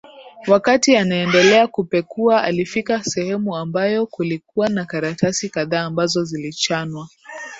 [0.47, 7.07] Wakati anaendelea kupekua alifika sehemu ambayo kulikuwa na karatasi kadhaa ambazo zilichanwa